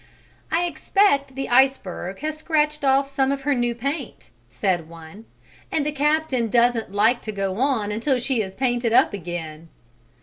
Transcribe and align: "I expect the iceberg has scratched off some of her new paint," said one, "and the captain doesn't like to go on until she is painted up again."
"I 0.51 0.65
expect 0.65 1.35
the 1.35 1.47
iceberg 1.49 2.21
has 2.21 2.35
scratched 2.35 2.83
off 2.83 3.07
some 3.11 3.31
of 3.31 3.41
her 3.41 3.53
new 3.53 3.75
paint," 3.75 4.31
said 4.49 4.89
one, 4.89 5.25
"and 5.71 5.85
the 5.85 5.91
captain 5.91 6.49
doesn't 6.49 6.91
like 6.91 7.21
to 7.21 7.31
go 7.31 7.57
on 7.57 7.91
until 7.91 8.17
she 8.17 8.41
is 8.41 8.55
painted 8.55 8.93
up 8.93 9.13
again." 9.13 9.69